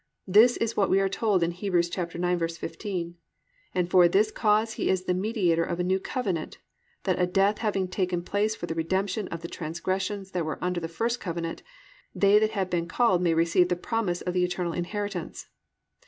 This 0.27 0.57
is 0.57 0.75
what 0.75 0.89
we 0.89 0.99
are 0.99 1.07
told 1.07 1.43
in 1.43 1.51
Heb. 1.51 1.73
9:15, 1.73 3.13
+"And 3.75 3.87
for 3.91 4.07
this 4.07 4.31
cause 4.31 4.73
He 4.73 4.89
is 4.89 5.03
the 5.03 5.13
mediator 5.13 5.63
of 5.63 5.79
a 5.79 5.83
new 5.83 5.99
covenant, 5.99 6.57
that 7.03 7.21
a 7.21 7.27
death 7.27 7.59
having 7.59 7.87
taken 7.87 8.23
place 8.23 8.55
for 8.55 8.65
the 8.65 8.73
redemption 8.73 9.27
of 9.27 9.41
the 9.43 9.47
transgressions 9.47 10.31
that 10.31 10.43
were 10.43 10.57
under 10.59 10.79
the 10.79 10.87
first 10.87 11.19
covenant, 11.19 11.61
they 12.15 12.39
that 12.39 12.53
have 12.53 12.71
been 12.71 12.87
called 12.87 13.21
may 13.21 13.35
receive 13.35 13.69
the 13.69 13.75
promise 13.75 14.21
of 14.21 14.33
the 14.33 14.43
eternal 14.43 14.73
inheritance." 14.73 15.49